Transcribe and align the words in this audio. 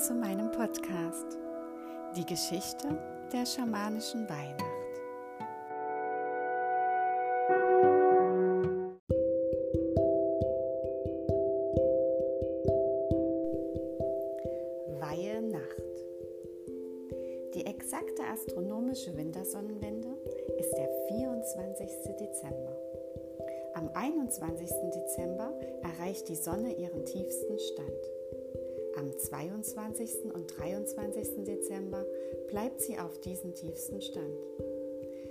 zu 0.00 0.14
meinem 0.14 0.50
Podcast, 0.50 1.36
die 2.16 2.24
Geschichte 2.24 2.88
der 3.30 3.44
schamanischen 3.44 4.26
Weihnacht. 4.30 4.64
Weihe 15.00 15.42
Nacht. 15.42 15.92
Die 17.54 17.66
exakte 17.66 18.22
astronomische 18.32 19.14
Wintersonnenwende 19.14 20.16
ist 20.58 20.72
der 20.78 20.88
24. 21.08 21.90
Dezember. 22.18 22.74
Am 23.74 23.90
21. 23.92 24.66
Dezember 24.94 25.52
erreicht 25.82 26.26
die 26.30 26.36
Sonne 26.36 26.72
ihren 26.72 27.04
tiefsten 27.04 27.58
Stand. 27.58 28.19
Am 29.00 29.16
22. 29.16 30.26
und 30.34 30.58
23. 30.58 31.44
Dezember 31.44 32.04
bleibt 32.48 32.82
sie 32.82 32.98
auf 32.98 33.18
diesem 33.22 33.54
tiefsten 33.54 34.02
Stand. 34.02 34.36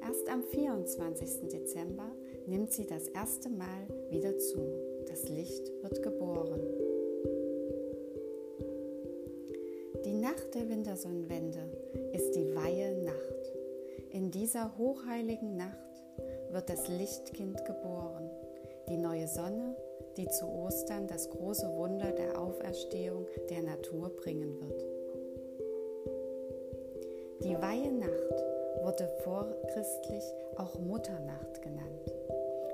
Erst 0.00 0.30
am 0.30 0.42
24. 0.42 1.46
Dezember 1.50 2.10
nimmt 2.46 2.72
sie 2.72 2.86
das 2.86 3.08
erste 3.08 3.50
Mal 3.50 3.86
wieder 4.08 4.38
zu. 4.38 4.60
Das 5.08 5.28
Licht 5.28 5.70
wird 5.82 6.02
geboren. 6.02 6.58
Die 10.06 10.14
Nacht 10.14 10.54
der 10.54 10.66
Wintersonnenwende 10.70 11.60
ist 12.14 12.34
die 12.34 12.54
Weihe 12.54 13.04
Nacht. 13.04 13.52
In 14.10 14.30
dieser 14.30 14.78
hochheiligen 14.78 15.58
Nacht 15.58 16.02
wird 16.50 16.70
das 16.70 16.88
Lichtkind 16.88 17.62
geboren. 17.66 18.30
Die 18.88 18.96
neue 18.96 19.28
Sonne 19.28 19.69
die 20.20 20.28
zu 20.28 20.46
Ostern 20.46 21.06
das 21.06 21.30
große 21.30 21.74
Wunder 21.76 22.12
der 22.12 22.38
Auferstehung 22.38 23.26
der 23.48 23.62
Natur 23.62 24.10
bringen 24.10 24.60
wird. 24.60 24.84
Die 27.42 27.54
Weihe 27.54 27.90
Nacht 27.90 28.44
wurde 28.82 29.08
vorchristlich 29.24 30.22
auch 30.56 30.78
Mutternacht 30.78 31.62
genannt, 31.62 32.14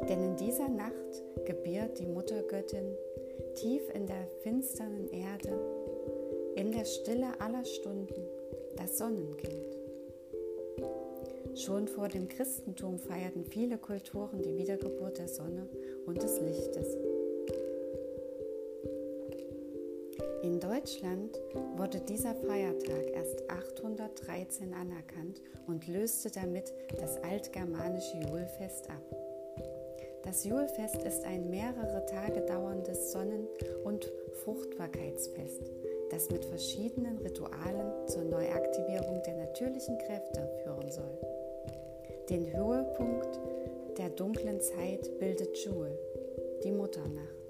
denn 0.09 0.25
in 0.25 0.37
dieser 0.37 0.69
Nacht 0.69 1.23
gebiert 1.45 2.01
die 2.01 2.07
Muttergöttin 2.07 2.97
tief 3.55 3.83
in 3.95 4.09
der 4.09 4.27
finsteren 4.43 5.09
Erde, 5.13 5.57
in 6.57 6.73
der 6.73 6.85
Stille 6.85 7.29
aller 7.39 7.65
Stunden, 7.65 8.29
das 8.77 8.99
Sonnenkind. 8.99 9.79
Schon 11.55 11.87
vor 11.87 12.09
dem 12.09 12.27
Christentum 12.27 12.99
feierten 12.99 13.45
viele 13.45 13.79
Kulturen 13.79 14.43
die 14.43 14.59
Wiedergeburt 14.59 15.19
der 15.19 15.29
Sonne 15.29 15.69
und 16.07 16.21
des 16.21 16.41
Lichtes. 16.41 16.97
In 20.47 20.61
Deutschland 20.61 21.41
wurde 21.77 21.99
dieser 21.99 22.33
Feiertag 22.33 23.11
erst 23.13 23.51
813 23.51 24.75
anerkannt 24.75 25.43
und 25.67 25.89
löste 25.89 26.31
damit 26.31 26.73
das 27.01 27.21
altgermanische 27.25 28.17
Julfest 28.19 28.89
ab. 28.89 29.03
Das 30.23 30.45
Julfest 30.45 31.03
ist 31.03 31.25
ein 31.25 31.51
mehrere 31.51 32.07
Tage 32.07 32.43
dauerndes 32.43 33.11
Sonnen- 33.11 33.49
und 33.83 34.09
Fruchtbarkeitsfest, 34.45 35.69
das 36.13 36.31
mit 36.31 36.45
verschiedenen 36.45 37.19
Ritualen 37.19 38.07
zur 38.07 38.23
Neuaktivierung 38.23 39.25
der 39.25 39.35
natürlichen 39.39 39.99
Kräfte 39.99 40.49
führen 40.63 40.93
soll. 40.93 41.19
Den 42.31 42.57
Höhepunkt 42.57 43.41
der 43.99 44.11
dunklen 44.11 44.61
Zeit 44.61 45.19
bildet 45.19 45.57
Jul, 45.65 45.91
die 46.63 46.71
Mutternacht. 46.71 47.46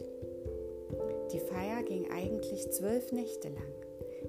Die 1.33 1.41
Feier 1.41 1.83
ging 1.83 2.09
eigentlich 2.11 2.71
zwölf 2.71 3.11
Nächte 3.11 3.49
lang. 3.49 3.75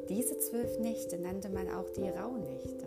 Diese 0.09 0.37
zwölf 0.39 0.79
Nächte 0.79 1.19
nannte 1.19 1.49
man 1.49 1.69
auch 1.69 1.89
die 1.89 2.09
Rauhnächte. 2.09 2.85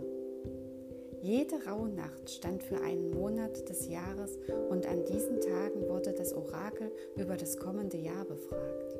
Jede 1.23 1.57
Rauhnacht 1.67 2.31
stand 2.31 2.63
für 2.63 2.81
einen 2.81 3.11
Monat 3.11 3.69
des 3.69 3.89
Jahres 3.89 4.39
und 4.71 4.87
an 4.87 5.05
diesen 5.05 5.41
Tagen 5.41 5.89
wurde 5.89 6.13
das 6.13 6.33
Orakel 6.33 6.91
über 7.17 7.37
das 7.37 7.57
kommende 7.57 7.99
Jahr 7.99 8.25
befragt. 8.25 8.99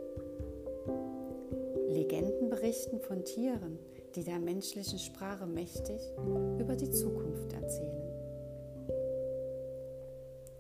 Legenden 1.89 2.51
berichten 2.51 3.01
von 3.01 3.25
Tieren, 3.25 3.79
die 4.15 4.23
der 4.23 4.39
menschlichen 4.39 4.99
Sprache 4.99 5.47
mächtig 5.47 6.01
über 6.59 6.77
die 6.77 6.91
Zukunft 6.91 7.53
erzählen. 7.53 8.11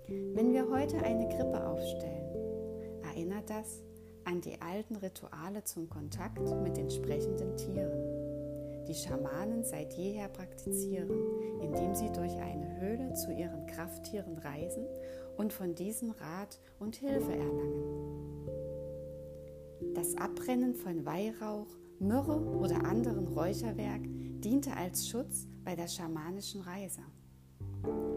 Wenn 0.08 0.52
wir 0.52 0.68
heute 0.70 0.96
eine 0.96 1.28
Krippe 1.28 1.68
aufstellen, 1.68 3.00
erinnert 3.04 3.48
das 3.48 3.82
an 4.30 4.40
die 4.40 4.60
alten 4.60 4.94
Rituale 4.94 5.64
zum 5.64 5.90
Kontakt 5.90 6.38
mit 6.62 6.76
den 6.76 6.88
sprechenden 6.88 7.56
Tieren, 7.56 8.86
die 8.86 8.94
Schamanen 8.94 9.64
seit 9.64 9.92
jeher 9.94 10.28
praktizieren, 10.28 11.10
indem 11.60 11.96
sie 11.96 12.12
durch 12.12 12.36
eine 12.36 12.80
Höhle 12.80 13.12
zu 13.14 13.32
ihren 13.32 13.66
Krafttieren 13.66 14.38
reisen 14.38 14.86
und 15.36 15.52
von 15.52 15.74
diesen 15.74 16.12
Rat 16.12 16.60
und 16.78 16.94
Hilfe 16.94 17.32
erlangen. 17.32 18.46
Das 19.94 20.16
Abbrennen 20.16 20.76
von 20.76 21.04
Weihrauch, 21.04 21.66
Myrrhe 21.98 22.40
oder 22.56 22.84
anderen 22.84 23.26
Räucherwerk 23.26 24.02
diente 24.04 24.76
als 24.76 25.08
Schutz 25.08 25.48
bei 25.64 25.74
der 25.74 25.88
schamanischen 25.88 26.60
Reise. 26.60 27.02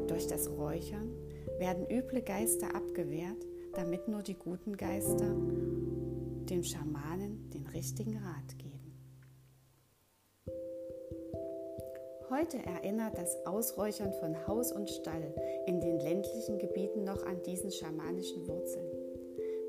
Durch 0.08 0.28
das 0.28 0.48
Räuchern 0.52 1.10
werden 1.58 1.90
üble 1.90 2.22
Geister 2.22 2.76
abgewehrt, 2.76 3.48
damit 3.74 4.08
nur 4.08 4.22
die 4.22 4.36
guten 4.36 4.78
Geister 4.78 5.36
dem 6.50 6.64
Schamanen 6.64 7.50
den 7.52 7.68
richtigen 7.68 8.18
Rat 8.18 8.58
geben. 8.58 8.74
Heute 12.30 12.58
erinnert 12.58 13.18
das 13.18 13.46
Ausräuchern 13.46 14.12
von 14.14 14.48
Haus 14.48 14.72
und 14.72 14.90
Stall 14.90 15.34
in 15.68 15.80
den 15.82 16.00
ländlichen 16.00 16.58
Gebieten 16.58 17.04
noch 17.04 17.24
an 17.26 17.42
diesen 17.44 17.72
schamanischen 17.72 18.48
Wurzeln. 18.48 18.88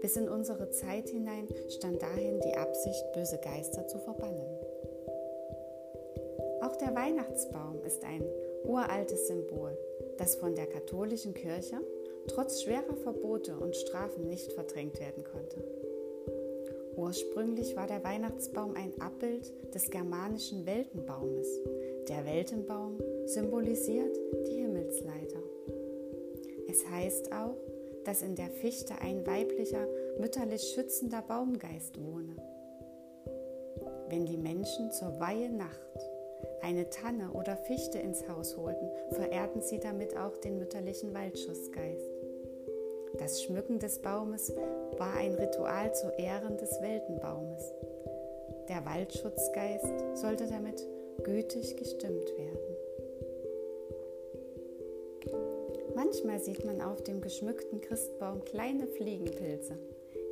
Bis 0.00 0.16
in 0.16 0.28
unsere 0.28 0.70
Zeit 0.70 1.10
hinein 1.10 1.48
stand 1.68 2.00
dahin 2.00 2.40
die 2.40 2.56
Absicht, 2.56 3.12
böse 3.12 3.38
Geister 3.38 3.86
zu 3.86 3.98
verbannen. 3.98 4.46
Auch 6.62 6.76
der 6.76 6.94
Weihnachtsbaum 6.94 7.82
ist 7.84 8.02
ein 8.04 8.24
uraltes 8.64 9.28
Symbol, 9.28 9.76
das 10.16 10.36
von 10.36 10.54
der 10.54 10.66
katholischen 10.66 11.34
Kirche 11.34 11.80
trotz 12.28 12.62
schwerer 12.62 12.96
Verbote 12.96 13.58
und 13.58 13.76
Strafen 13.76 14.26
nicht 14.26 14.52
verdrängt 14.52 14.98
werden 15.00 15.24
konnte. 15.24 15.83
Ursprünglich 16.96 17.76
war 17.76 17.86
der 17.86 18.04
Weihnachtsbaum 18.04 18.74
ein 18.74 18.92
Abbild 19.00 19.52
des 19.74 19.90
germanischen 19.90 20.66
Weltenbaumes. 20.66 21.48
Der 22.08 22.24
Weltenbaum 22.24 22.98
symbolisiert 23.26 24.16
die 24.46 24.60
Himmelsleiter. 24.60 25.42
Es 26.68 26.86
heißt 26.88 27.32
auch, 27.32 27.56
dass 28.04 28.22
in 28.22 28.34
der 28.34 28.50
Fichte 28.50 28.94
ein 29.00 29.26
weiblicher, 29.26 29.86
mütterlich 30.18 30.72
schützender 30.74 31.22
Baumgeist 31.22 32.00
wohne. 32.00 32.36
Wenn 34.08 34.26
die 34.26 34.36
Menschen 34.36 34.92
zur 34.92 35.18
Weihe 35.18 35.50
Nacht 35.50 35.80
eine 36.62 36.88
Tanne 36.90 37.32
oder 37.32 37.56
Fichte 37.56 37.98
ins 37.98 38.28
Haus 38.28 38.56
holten, 38.56 38.88
verehrten 39.10 39.62
sie 39.62 39.80
damit 39.80 40.16
auch 40.16 40.36
den 40.38 40.58
mütterlichen 40.58 41.14
Waldschussgeist. 41.14 42.13
Das 43.18 43.42
Schmücken 43.42 43.78
des 43.78 44.00
Baumes 44.00 44.52
war 44.98 45.14
ein 45.14 45.34
Ritual 45.34 45.94
zu 45.94 46.08
Ehren 46.18 46.56
des 46.58 46.80
Weltenbaumes. 46.80 47.72
Der 48.68 48.84
Waldschutzgeist 48.84 49.86
sollte 50.14 50.46
damit 50.46 50.84
gütig 51.22 51.76
gestimmt 51.76 52.32
werden. 52.36 52.58
Manchmal 55.94 56.40
sieht 56.40 56.64
man 56.64 56.80
auf 56.80 57.02
dem 57.02 57.20
geschmückten 57.20 57.80
Christbaum 57.80 58.44
kleine 58.44 58.86
Fliegenpilze. 58.86 59.78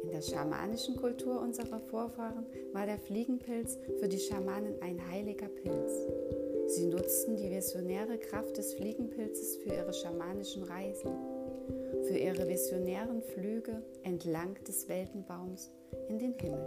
In 0.03 0.11
der 0.11 0.21
schamanischen 0.21 0.97
Kultur 0.97 1.41
unserer 1.41 1.81
Vorfahren 1.81 2.47
war 2.73 2.87
der 2.87 2.99
Fliegenpilz 2.99 3.79
für 4.01 4.09
die 4.09 4.19
Schamanen 4.19 4.83
ein 4.83 5.01
heiliger 5.11 5.47
Pilz. 5.47 5.93
Sie 6.67 6.87
nutzten 6.87 7.37
die 7.37 7.51
visionäre 7.51 8.19
Kraft 8.19 8.57
des 8.57 8.75
Fliegenpilzes 8.75 9.57
für 9.59 9.71
ihre 9.71 9.93
schamanischen 9.93 10.65
Reisen 10.65 11.13
für 12.07 12.17
ihre 12.17 12.49
visionären 12.49 13.23
Flüge 13.23 13.83
entlang 14.03 14.55
des 14.67 14.89
Weltenbaums 14.89 15.71
in 16.09 16.19
den 16.19 16.35
Himmel. 16.35 16.67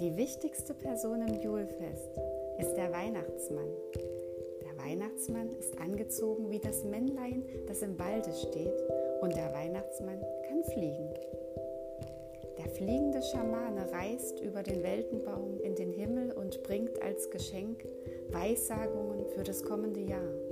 Die 0.00 0.16
wichtigste 0.16 0.74
Person 0.74 1.22
im 1.26 1.40
Julfest 1.40 2.10
ist 2.58 2.74
der 2.74 2.92
Weihnachtsmann. 2.92 3.68
Der 4.62 4.84
Weihnachtsmann 4.84 5.54
ist 5.58 5.78
angezogen 5.78 6.50
wie 6.50 6.58
das 6.58 6.84
Männlein, 6.84 7.44
das 7.66 7.82
im 7.82 7.98
Walde 7.98 8.32
steht, 8.32 8.82
und 9.20 9.34
der 9.34 9.52
Weihnachtsmann 9.54 10.20
kann 10.48 10.64
fliegen. 10.64 11.14
Der 12.58 12.68
fliegende 12.70 13.22
Schamane 13.22 13.90
reist 13.92 14.40
über 14.40 14.62
den 14.62 14.82
Weltenbaum 14.82 15.60
in 15.60 15.74
den 15.74 15.92
Himmel 15.92 16.32
und 16.32 16.62
bringt 16.62 17.00
als 17.02 17.30
Geschenk 17.30 17.84
Weissagungen 18.30 19.24
für 19.34 19.44
das 19.44 19.62
kommende 19.62 20.00
Jahr 20.00 20.45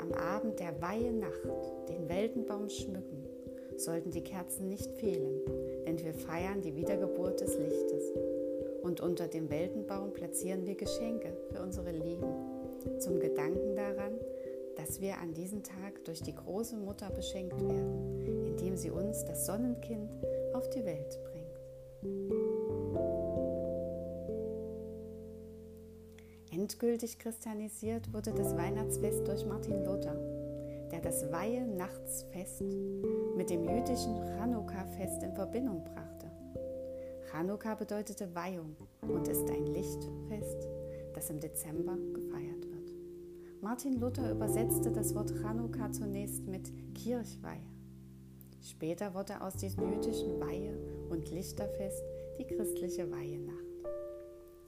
am 0.00 0.12
Abend 0.12 0.58
der 0.58 0.80
Weihe 0.80 1.12
Nacht 1.12 1.88
den 1.88 2.08
Weltenbaum 2.08 2.68
schmücken, 2.68 3.24
sollten 3.76 4.10
die 4.10 4.22
Kerzen 4.22 4.68
nicht 4.68 4.90
fehlen, 4.92 5.40
denn 5.86 5.98
wir 5.98 6.14
feiern 6.14 6.62
die 6.62 6.74
Wiedergeburt 6.74 7.40
des 7.40 7.58
Lichtes. 7.58 8.12
Und 8.82 9.00
unter 9.00 9.28
dem 9.28 9.50
Weltenbaum 9.50 10.12
platzieren 10.12 10.66
wir 10.66 10.74
Geschenke 10.74 11.32
für 11.50 11.62
unsere 11.62 11.92
Lieben, 11.92 12.28
zum 12.98 13.20
Gedanken 13.20 13.76
daran, 13.76 14.14
dass 14.76 15.00
wir 15.00 15.18
an 15.18 15.34
diesem 15.34 15.62
Tag 15.62 16.04
durch 16.04 16.22
die 16.22 16.34
große 16.34 16.76
Mutter 16.76 17.10
beschenkt 17.10 17.60
werden, 17.60 18.46
indem 18.46 18.76
sie 18.76 18.90
uns 18.90 19.24
das 19.24 19.46
Sonnenkind 19.46 20.10
auf 20.54 20.70
die 20.70 20.84
Welt 20.84 21.18
bringt. 21.24 21.39
Endgültig 26.60 27.18
christianisiert 27.18 28.12
wurde 28.12 28.34
das 28.34 28.54
Weihnachtsfest 28.54 29.26
durch 29.26 29.46
Martin 29.46 29.82
Luther, 29.82 30.14
der 30.92 31.00
das 31.00 31.32
Weihe-Nachtsfest 31.32 32.60
mit 33.34 33.48
dem 33.48 33.64
jüdischen 33.64 34.20
Chanukka-Fest 34.36 35.22
in 35.22 35.32
Verbindung 35.32 35.82
brachte. 35.84 36.30
Chanukka 37.30 37.76
bedeutete 37.76 38.34
Weihung 38.34 38.76
und 39.00 39.26
ist 39.26 39.48
ein 39.48 39.68
Lichtfest, 39.68 40.68
das 41.14 41.30
im 41.30 41.40
Dezember 41.40 41.96
gefeiert 42.12 42.66
wird. 42.68 42.92
Martin 43.62 43.98
Luther 43.98 44.30
übersetzte 44.30 44.92
das 44.92 45.14
Wort 45.14 45.32
Chanukka 45.40 45.90
zunächst 45.92 46.46
mit 46.46 46.70
Kirchweihe. 46.94 47.64
Später 48.60 49.14
wurde 49.14 49.40
aus 49.40 49.56
diesem 49.56 49.94
jüdischen 49.94 50.38
Weihe- 50.38 50.76
und 51.08 51.30
Lichterfest 51.30 52.04
die 52.38 52.44
christliche 52.44 53.10
Weihenacht 53.10 53.59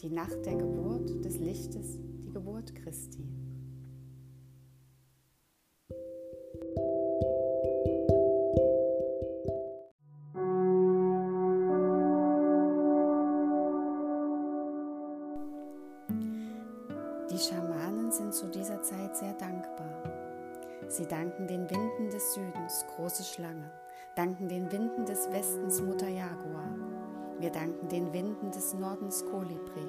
die 0.02 0.10
Nacht 0.10 0.44
der 0.44 0.56
Geburt 0.56 1.25
des 1.25 1.38
Lichtes, 1.38 1.96
die 2.26 2.32
Geburt 2.32 2.75
Christi. 2.75 3.25
Die 17.31 17.38
Schamanen 17.38 18.10
sind 18.10 18.34
zu 18.34 18.48
dieser 18.48 18.82
Zeit 18.82 19.16
sehr 19.16 19.34
dankbar. 19.34 20.02
Sie 20.88 21.06
danken 21.06 21.46
den 21.46 21.70
Winden 21.70 22.10
des 22.10 22.34
Südens, 22.34 22.84
große 22.96 23.22
Schlange, 23.22 23.70
danken 24.16 24.48
den 24.48 24.70
Winden 24.72 25.06
des 25.06 25.31
Westens, 25.31 25.81
Mutter 25.81 26.08
Jaguar, 26.08 26.51
wir 27.42 27.50
danken 27.50 27.88
den 27.88 28.12
Winden 28.12 28.52
des 28.52 28.72
Nordens 28.72 29.24
Kolibri, 29.26 29.84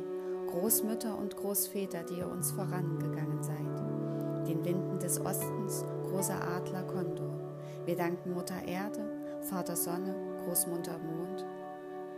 Großmütter 0.47 1.15
und 1.15 1.37
Großväter, 1.37 2.01
die 2.01 2.15
ihr 2.15 2.27
uns 2.27 2.51
vorangegangen 2.51 3.43
seid. 3.43 4.47
Den 4.47 4.65
Winden 4.65 4.97
des 4.97 5.23
Ostens, 5.23 5.85
großer 6.09 6.41
Adler 6.41 6.81
Kondor. 6.81 7.37
Wir 7.85 7.95
danken 7.95 8.33
Mutter 8.33 8.67
Erde, 8.67 9.07
Vater 9.41 9.75
Sonne, 9.75 10.15
Großmutter 10.43 10.97
Mond, 10.97 11.45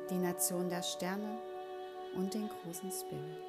die 0.09 0.19
Nation 0.19 0.69
der 0.69 0.83
Sterne 0.83 1.37
und 2.15 2.33
den 2.33 2.49
großen 2.63 2.89
Spirit. 2.89 3.43